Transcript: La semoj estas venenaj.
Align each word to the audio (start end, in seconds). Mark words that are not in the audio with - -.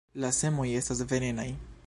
La 0.21 0.31
semoj 0.37 0.65
estas 0.81 1.05
venenaj. 1.13 1.49